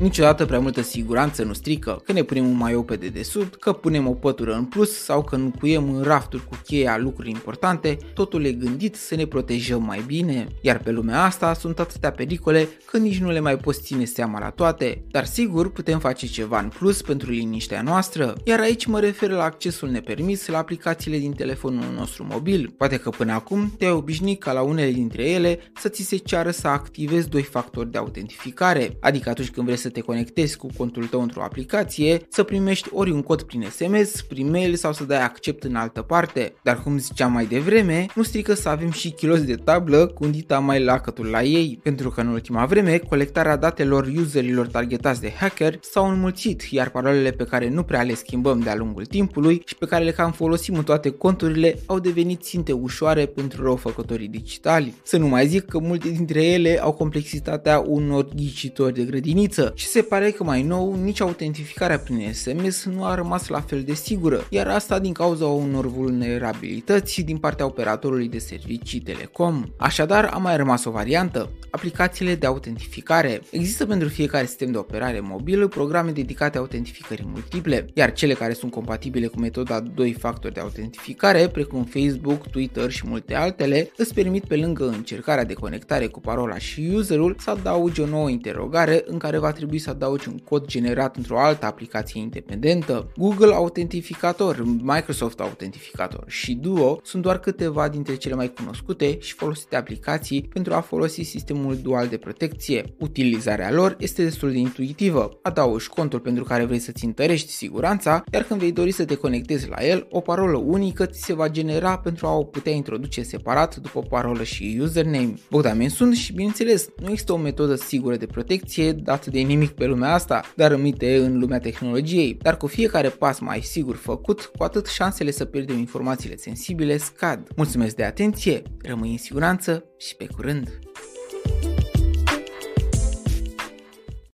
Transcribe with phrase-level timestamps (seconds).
[0.00, 4.08] Niciodată prea multă siguranță nu strică, că ne punem un maiou pe dedesubt, că punem
[4.08, 8.52] o pătură în plus sau că încuiem în rafturi cu cheia lucruri importante, totul e
[8.52, 13.18] gândit să ne protejăm mai bine, iar pe lumea asta sunt atâtea pericole că nici
[13.18, 17.02] nu le mai poți ține seama la toate, dar sigur putem face ceva în plus
[17.02, 22.26] pentru liniștea noastră, iar aici mă refer la accesul nepermis la aplicațiile din telefonul nostru
[22.30, 22.74] mobil.
[22.76, 26.50] Poate că până acum te-ai obișnuit ca la unele dintre ele să ți se ceară
[26.50, 31.06] să activezi doi factori de autentificare, adică atunci când vrei să te conectezi cu contul
[31.06, 35.22] tău într-o aplicație, să primești ori un cod prin SMS, prin mail sau să dai
[35.22, 36.54] accept în altă parte.
[36.62, 40.30] Dar cum ziceam mai devreme, nu strică să avem și kiloți de tablă cu un
[40.30, 45.30] dita mai lacătul la ei, pentru că în ultima vreme colectarea datelor userilor targetați de
[45.30, 49.76] hacker s-au înmulțit, iar parolele pe care nu prea le schimbăm de-a lungul timpului și
[49.76, 54.94] pe care le cam folosim în toate conturile au devenit ținte ușoare pentru răufăcătorii digitali.
[55.02, 59.86] Să nu mai zic că multe dintre ele au complexitatea unor ghicitori de grădiniță și
[59.86, 63.94] se pare că mai nou nici autentificarea prin SMS nu a rămas la fel de
[63.94, 69.64] sigură, iar asta din cauza unor vulnerabilități din partea operatorului de servicii telecom.
[69.76, 73.40] Așadar, a mai rămas o variantă, aplicațiile de autentificare.
[73.50, 78.70] Există pentru fiecare sistem de operare mobil programe dedicate autentificării multiple, iar cele care sunt
[78.70, 84.44] compatibile cu metoda 2 factori de autentificare, precum Facebook, Twitter și multe altele, îți permit
[84.44, 89.18] pe lângă încercarea de conectare cu parola și userul să adaugi o nouă interogare în
[89.18, 93.12] care va trebui să adaugi un cod generat într-o altă aplicație independentă.
[93.16, 99.76] Google Autentificator, Microsoft Autentificator și Duo sunt doar câteva dintre cele mai cunoscute și folosite
[99.76, 102.84] aplicații pentru a folosi sistemul dual de protecție.
[102.98, 105.38] Utilizarea lor este destul de intuitivă.
[105.42, 109.68] Adaugi contul pentru care vrei să-ți întărești siguranța, iar când vei dori să te conectezi
[109.68, 113.76] la el, o parolă unică ți se va genera pentru a o putea introduce separat
[113.76, 115.34] după parolă și username.
[115.50, 119.86] Bogdan sunt și bineînțeles, nu există o metodă sigură de protecție dată de nimic pe
[119.86, 124.62] lumea asta, dar rămite în lumea tehnologiei, dar cu fiecare pas mai sigur făcut, cu
[124.62, 127.48] atât șansele să pierdem informațiile sensibile scad.
[127.56, 130.78] Mulțumesc de atenție, rămâi în siguranță și pe curând!